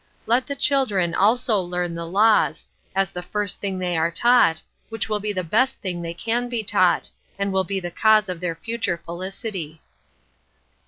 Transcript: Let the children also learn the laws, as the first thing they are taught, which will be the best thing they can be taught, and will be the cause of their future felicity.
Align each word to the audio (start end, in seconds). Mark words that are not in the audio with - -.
Let 0.25 0.47
the 0.47 0.55
children 0.55 1.13
also 1.13 1.59
learn 1.61 1.93
the 1.93 2.07
laws, 2.07 2.65
as 2.95 3.11
the 3.11 3.21
first 3.21 3.61
thing 3.61 3.77
they 3.77 3.95
are 3.95 4.09
taught, 4.09 4.63
which 4.89 5.07
will 5.07 5.19
be 5.19 5.31
the 5.31 5.43
best 5.43 5.79
thing 5.79 6.01
they 6.01 6.15
can 6.15 6.49
be 6.49 6.63
taught, 6.63 7.11
and 7.37 7.53
will 7.53 7.63
be 7.63 7.79
the 7.79 7.91
cause 7.91 8.27
of 8.27 8.39
their 8.39 8.55
future 8.55 8.97
felicity. 8.97 9.79